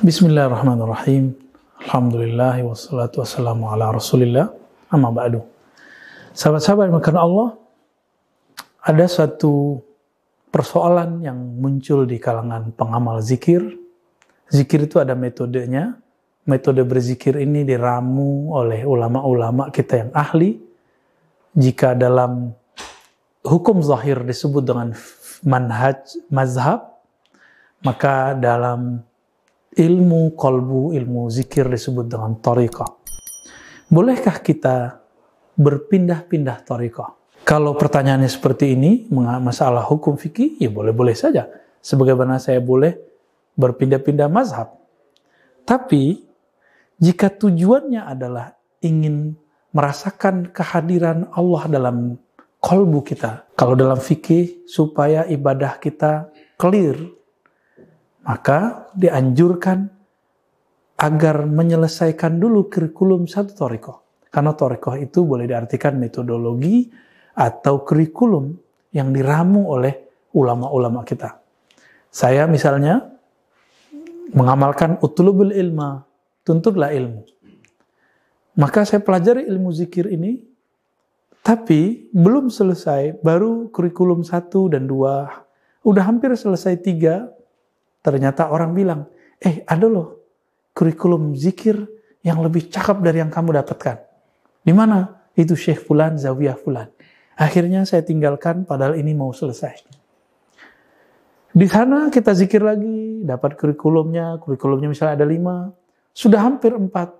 Bismillahirrahmanirrahim. 0.00 1.36
Alhamdulillah 1.76 2.56
wassalatu 2.64 3.20
wassalamu 3.20 3.68
ala 3.68 3.92
Rasulillah. 3.92 4.48
Amma 4.88 5.12
ba'du. 5.12 5.44
Sahabat-sahabat 6.32 6.88
makan 6.88 7.20
Allah, 7.20 7.48
ada 8.80 9.04
satu 9.04 9.84
persoalan 10.48 11.20
yang 11.20 11.36
muncul 11.36 12.08
di 12.08 12.16
kalangan 12.16 12.72
pengamal 12.72 13.20
zikir. 13.20 13.60
Zikir 14.48 14.88
itu 14.88 14.96
ada 15.04 15.12
metodenya. 15.12 16.00
Metode 16.48 16.80
berzikir 16.80 17.36
ini 17.36 17.68
diramu 17.68 18.56
oleh 18.56 18.88
ulama-ulama 18.88 19.68
kita 19.68 20.08
yang 20.08 20.10
ahli. 20.16 20.56
Jika 21.52 21.92
dalam 21.92 22.56
hukum 23.44 23.84
zahir 23.84 24.24
disebut 24.24 24.64
dengan 24.64 24.96
manhaj 25.44 26.08
mazhab, 26.32 26.88
maka 27.84 28.32
dalam 28.32 29.04
ilmu 29.76 30.34
kolbu, 30.34 30.94
ilmu 30.94 31.30
zikir 31.30 31.70
disebut 31.70 32.10
dengan 32.10 32.34
tariqah. 32.42 32.90
Bolehkah 33.90 34.42
kita 34.42 35.02
berpindah-pindah 35.54 36.66
tariqah? 36.66 37.18
Kalau 37.46 37.74
pertanyaannya 37.74 38.30
seperti 38.30 38.78
ini, 38.78 39.10
masalah 39.42 39.82
hukum 39.86 40.14
fikih, 40.14 40.60
ya 40.62 40.70
boleh-boleh 40.70 41.16
saja. 41.16 41.50
Sebagaimana 41.82 42.38
saya 42.38 42.62
boleh 42.62 42.94
berpindah-pindah 43.58 44.28
mazhab. 44.30 44.76
Tapi, 45.66 46.22
jika 47.00 47.32
tujuannya 47.32 48.06
adalah 48.06 48.54
ingin 48.84 49.34
merasakan 49.74 50.50
kehadiran 50.52 51.30
Allah 51.32 51.62
dalam 51.66 51.96
kolbu 52.60 53.00
kita, 53.06 53.48
kalau 53.56 53.74
dalam 53.74 53.98
fikih, 53.98 54.68
supaya 54.68 55.24
ibadah 55.26 55.80
kita 55.80 56.28
clear, 56.60 56.98
maka 58.24 58.90
dianjurkan 58.92 59.88
agar 61.00 61.48
menyelesaikan 61.48 62.36
dulu 62.36 62.68
kurikulum 62.68 63.24
satu 63.24 63.56
toriko. 63.56 63.94
Karena 64.28 64.52
toriko 64.54 64.94
itu 64.94 65.24
boleh 65.24 65.48
diartikan 65.48 65.96
metodologi 65.96 66.86
atau 67.34 67.82
kurikulum 67.82 68.52
yang 68.92 69.10
diramu 69.10 69.70
oleh 69.72 69.94
ulama-ulama 70.36 71.02
kita. 71.02 71.40
Saya 72.10 72.46
misalnya 72.46 73.10
mengamalkan 74.34 74.98
utulubul 75.02 75.50
ilma, 75.50 76.04
tuntutlah 76.46 76.94
ilmu. 76.94 77.26
Maka 78.58 78.84
saya 78.84 79.00
pelajari 79.00 79.46
ilmu 79.46 79.70
zikir 79.72 80.10
ini, 80.10 80.42
tapi 81.40 82.12
belum 82.12 82.52
selesai, 82.52 83.24
baru 83.24 83.72
kurikulum 83.72 84.20
satu 84.20 84.68
dan 84.68 84.84
dua, 84.84 85.46
udah 85.86 86.02
hampir 86.04 86.34
selesai 86.36 86.76
tiga, 86.84 87.30
Ternyata 88.00 88.48
orang 88.48 88.72
bilang, 88.72 89.00
eh 89.40 89.60
ada 89.68 89.86
loh 89.88 90.20
kurikulum 90.72 91.36
zikir 91.36 91.76
yang 92.24 92.40
lebih 92.40 92.68
cakep 92.68 93.00
dari 93.04 93.20
yang 93.20 93.32
kamu 93.32 93.60
dapatkan. 93.60 93.96
Di 94.64 94.72
mana? 94.72 95.28
Itu 95.36 95.56
Syekh 95.56 95.88
Fulan, 95.88 96.20
Zawiyah 96.20 96.56
Fulan. 96.56 96.88
Akhirnya 97.40 97.88
saya 97.88 98.04
tinggalkan 98.04 98.68
padahal 98.68 99.00
ini 99.00 99.16
mau 99.16 99.32
selesai. 99.32 99.88
Di 101.50 101.66
sana 101.66 102.12
kita 102.12 102.36
zikir 102.36 102.62
lagi, 102.62 103.24
dapat 103.26 103.56
kurikulumnya, 103.58 104.38
kurikulumnya 104.38 104.86
misalnya 104.92 105.18
ada 105.18 105.26
lima, 105.26 105.72
sudah 106.12 106.40
hampir 106.44 106.76
empat. 106.76 107.16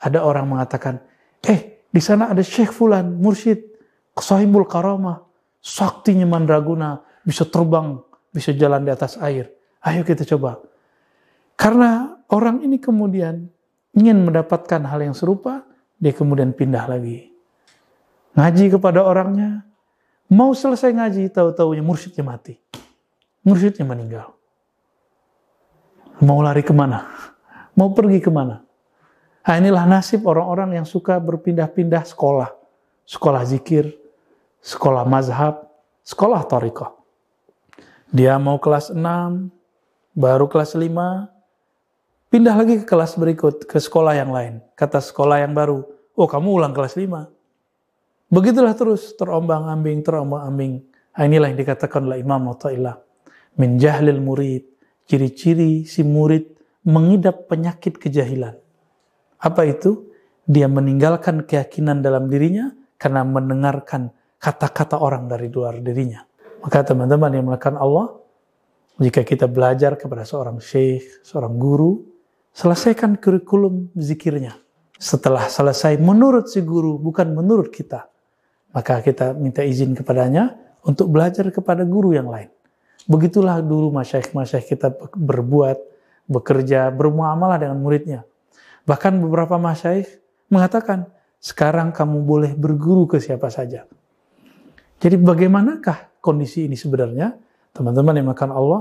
Ada 0.00 0.24
orang 0.24 0.48
mengatakan, 0.48 0.96
eh 1.44 1.84
di 1.92 2.00
sana 2.00 2.32
ada 2.32 2.40
Syekh 2.40 2.72
Fulan, 2.72 3.20
mursyid, 3.20 3.60
sahibul 4.16 4.64
karamah, 4.64 5.26
saktinya 5.60 6.24
mandraguna, 6.24 7.04
bisa 7.20 7.44
terbang, 7.44 8.00
bisa 8.32 8.56
jalan 8.56 8.80
di 8.86 8.90
atas 8.94 9.20
air. 9.20 9.52
Ayo 9.80 10.04
kita 10.04 10.28
coba. 10.36 10.60
Karena 11.56 12.20
orang 12.28 12.64
ini 12.64 12.80
kemudian 12.80 13.48
ingin 13.96 14.24
mendapatkan 14.24 14.80
hal 14.84 15.00
yang 15.00 15.16
serupa, 15.16 15.64
dia 16.00 16.12
kemudian 16.12 16.52
pindah 16.52 16.84
lagi. 16.88 17.32
Ngaji 18.36 18.78
kepada 18.78 19.04
orangnya, 19.04 19.64
mau 20.30 20.52
selesai 20.56 20.92
ngaji, 20.94 21.28
tahu-tahunya 21.32 21.84
mursyidnya 21.84 22.24
mati. 22.24 22.56
Mursyidnya 23.44 23.84
meninggal. 23.84 24.32
Mau 26.20 26.40
lari 26.44 26.60
ke 26.60 26.72
mana? 26.76 27.08
Mau 27.72 27.96
pergi 27.96 28.20
ke 28.20 28.28
mana? 28.28 28.60
Nah, 29.40 29.58
inilah 29.58 29.82
nasib 29.88 30.22
orang-orang 30.30 30.78
yang 30.78 30.86
suka 30.86 31.18
berpindah-pindah 31.18 32.06
sekolah. 32.06 32.54
Sekolah 33.02 33.42
zikir, 33.42 33.90
sekolah 34.62 35.02
mazhab, 35.02 35.66
sekolah 36.06 36.46
tarikah. 36.46 36.94
Dia 38.14 38.38
mau 38.38 38.62
kelas 38.62 38.94
6, 38.94 39.00
baru 40.14 40.50
kelas 40.50 40.74
5, 40.74 41.30
pindah 42.30 42.54
lagi 42.54 42.82
ke 42.82 42.86
kelas 42.86 43.14
berikut, 43.18 43.66
ke 43.66 43.78
sekolah 43.78 44.14
yang 44.18 44.30
lain. 44.30 44.62
Kata 44.74 44.98
sekolah 44.98 45.42
yang 45.42 45.54
baru, 45.54 45.82
oh 46.16 46.28
kamu 46.28 46.62
ulang 46.62 46.72
kelas 46.74 46.98
5. 46.98 47.30
Begitulah 48.30 48.74
terus, 48.78 49.14
terombang-ambing, 49.18 50.06
terombang-ambing. 50.06 50.86
Nah, 51.18 51.22
inilah 51.26 51.50
yang 51.50 51.58
dikatakan 51.58 52.06
oleh 52.06 52.22
Imam 52.22 52.38
Mu'ta'illah. 52.46 52.94
Min 53.58 53.76
jahlil 53.82 54.22
murid, 54.22 54.62
ciri-ciri 55.10 55.82
si 55.82 56.06
murid 56.06 56.46
mengidap 56.86 57.50
penyakit 57.50 57.98
kejahilan. 57.98 58.54
Apa 59.42 59.66
itu? 59.66 60.06
Dia 60.46 60.66
meninggalkan 60.70 61.46
keyakinan 61.46 62.02
dalam 62.02 62.30
dirinya 62.30 62.70
karena 62.98 63.26
mendengarkan 63.26 64.10
kata-kata 64.40 64.98
orang 64.98 65.26
dari 65.26 65.50
luar 65.50 65.78
dirinya. 65.82 66.22
Maka 66.60 66.86
teman-teman 66.86 67.30
yang 67.34 67.44
melakukan 67.50 67.76
Allah, 67.76 68.19
jika 69.00 69.24
kita 69.24 69.48
belajar 69.48 69.96
kepada 69.96 70.28
seorang 70.28 70.60
syekh, 70.60 71.24
seorang 71.24 71.56
guru, 71.56 72.04
selesaikan 72.52 73.16
kurikulum 73.16 73.88
zikirnya. 73.96 74.60
Setelah 75.00 75.48
selesai 75.48 75.96
menurut 75.96 76.52
si 76.52 76.60
guru, 76.60 77.00
bukan 77.00 77.32
menurut 77.32 77.72
kita. 77.72 78.12
Maka 78.76 79.00
kita 79.00 79.32
minta 79.32 79.64
izin 79.64 79.96
kepadanya 79.96 80.52
untuk 80.84 81.08
belajar 81.08 81.48
kepada 81.48 81.88
guru 81.88 82.12
yang 82.12 82.28
lain. 82.28 82.52
Begitulah 83.08 83.64
dulu 83.64 83.88
masyaikh-masyaikh 83.96 84.76
kita 84.76 84.92
berbuat, 85.16 85.80
bekerja, 86.28 86.92
bermuamalah 86.92 87.56
dengan 87.56 87.80
muridnya. 87.80 88.28
Bahkan 88.84 89.16
beberapa 89.24 89.56
masyaikh 89.56 90.20
mengatakan, 90.52 91.08
sekarang 91.40 91.96
kamu 91.96 92.20
boleh 92.20 92.52
berguru 92.52 93.08
ke 93.08 93.16
siapa 93.16 93.48
saja. 93.48 93.88
Jadi 95.00 95.16
bagaimanakah 95.16 96.20
kondisi 96.20 96.68
ini 96.68 96.76
sebenarnya? 96.76 97.32
Teman-teman 97.74 98.18
yang 98.18 98.28
makan 98.30 98.50
Allah, 98.50 98.80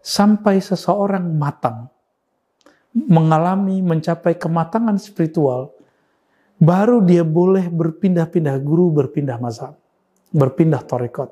sampai 0.00 0.58
seseorang 0.62 1.24
matang, 1.36 1.90
mengalami, 2.94 3.84
mencapai 3.84 4.34
kematangan 4.34 4.96
spiritual, 4.98 5.74
baru 6.58 7.04
dia 7.04 7.22
boleh 7.22 7.70
berpindah-pindah 7.70 8.56
guru, 8.60 8.90
berpindah 8.90 9.38
mazhab, 9.38 9.76
berpindah 10.34 10.82
torekot. 10.82 11.30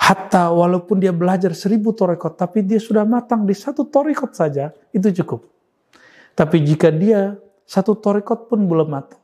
Hatta 0.00 0.48
walaupun 0.48 0.96
dia 0.96 1.12
belajar 1.12 1.52
seribu 1.52 1.92
torekot, 1.92 2.34
tapi 2.34 2.64
dia 2.64 2.80
sudah 2.80 3.04
matang 3.04 3.44
di 3.44 3.52
satu 3.52 3.84
torekot 3.84 4.32
saja, 4.32 4.72
itu 4.96 5.12
cukup. 5.22 5.44
Tapi 6.32 6.56
jika 6.64 6.88
dia 6.88 7.36
satu 7.68 7.94
torekot 8.00 8.48
pun 8.48 8.64
belum 8.64 8.88
matang, 8.88 9.20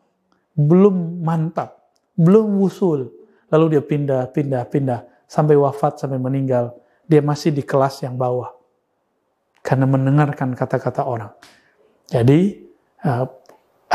belum 0.53 1.25
mantap, 1.25 1.91
belum 2.13 2.61
wusul, 2.61 3.09
lalu 3.49 3.77
dia 3.77 3.83
pindah, 3.83 4.29
pindah, 4.31 4.63
pindah, 4.69 5.01
sampai 5.27 5.59
wafat, 5.59 5.99
sampai 6.01 6.17
meninggal, 6.23 6.73
dia 7.07 7.21
masih 7.21 7.51
di 7.51 7.63
kelas 7.63 8.03
yang 8.07 8.15
bawah. 8.15 8.55
Karena 9.63 9.87
mendengarkan 9.87 10.55
kata-kata 10.55 11.03
orang. 11.03 11.35
Jadi, 12.07 12.63
uh, 13.03 13.27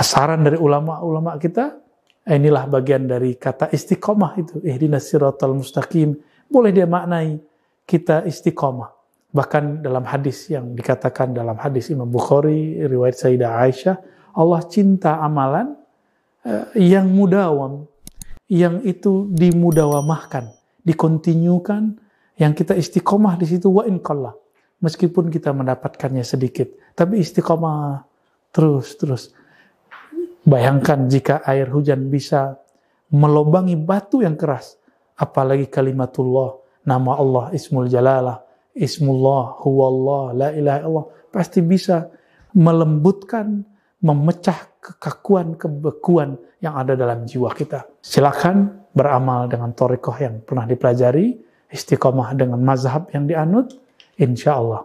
saran 0.04 0.44
dari 0.44 0.60
ulama-ulama 0.60 1.40
kita, 1.40 1.80
inilah 2.28 2.68
bagian 2.68 3.08
dari 3.08 3.40
kata 3.40 3.72
istiqomah 3.72 4.32
itu. 4.36 4.60
Ihdinas 4.64 5.08
siratal 5.08 5.56
mustaqim. 5.56 6.20
Boleh 6.52 6.76
dia 6.76 6.84
maknai 6.84 7.40
kita 7.88 8.28
istiqomah. 8.28 8.92
Bahkan 9.32 9.80
dalam 9.80 10.04
hadis 10.04 10.52
yang 10.52 10.76
dikatakan 10.76 11.32
dalam 11.32 11.56
hadis 11.56 11.88
Imam 11.88 12.12
Bukhari, 12.12 12.84
riwayat 12.84 13.16
Sayyidah 13.16 13.52
Aisyah, 13.64 13.96
Allah 14.36 14.62
cinta 14.68 15.24
amalan 15.24 15.80
uh, 16.44 16.68
yang 16.76 17.08
mudawam, 17.08 17.88
yang 18.52 18.84
itu 18.84 19.32
dimudawamahkan 19.32 20.61
dikontinyukan, 20.86 21.84
yang 22.42 22.54
kita 22.58 22.74
istiqomah 22.74 23.38
di 23.38 23.46
situ 23.46 23.70
wa 23.70 23.86
inqallah. 23.86 24.34
Meskipun 24.82 25.30
kita 25.30 25.54
mendapatkannya 25.54 26.26
sedikit, 26.26 26.74
tapi 26.98 27.22
istiqomah 27.22 28.02
terus 28.50 28.98
terus. 28.98 29.24
Bayangkan 30.42 31.06
jika 31.06 31.46
air 31.46 31.70
hujan 31.70 32.10
bisa 32.10 32.58
melobangi 33.14 33.78
batu 33.78 34.26
yang 34.26 34.34
keras, 34.34 34.82
apalagi 35.14 35.70
kalimatullah, 35.70 36.58
nama 36.82 37.12
Allah, 37.14 37.46
Ismul 37.54 37.86
Jalalah, 37.94 38.42
Ismullah, 38.74 39.62
Huwallah, 39.62 40.24
La 40.34 40.50
ilaha 40.50 40.78
illallah, 40.82 41.08
pasti 41.30 41.62
bisa 41.62 42.10
melembutkan, 42.58 43.62
memecah 44.02 44.58
kekakuan, 44.82 45.54
kebekuan 45.56 46.38
yang 46.60 46.76
ada 46.78 46.96
dalam 46.98 47.26
jiwa 47.26 47.54
kita. 47.54 47.86
Silakan 48.02 48.82
beramal 48.92 49.48
dengan 49.48 49.74
torikoh 49.78 50.18
yang 50.18 50.42
pernah 50.42 50.66
dipelajari, 50.66 51.38
istiqomah 51.70 52.34
dengan 52.36 52.60
mazhab 52.60 53.08
yang 53.14 53.28
dianut, 53.30 53.78
insya 54.18 54.56
Allah. 54.58 54.84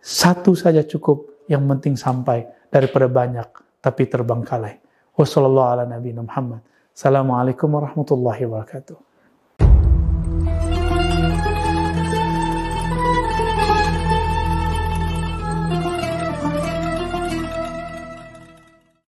Satu 0.00 0.56
saja 0.56 0.82
cukup 0.82 1.46
yang 1.46 1.68
penting 1.68 1.94
sampai 1.94 2.48
daripada 2.72 3.06
banyak 3.06 3.46
tapi 3.78 4.10
terbangkalai. 4.10 4.82
Wassalamualaikum 5.14 7.70
warahmatullahi 7.70 8.42
wabarakatuh. 8.48 9.05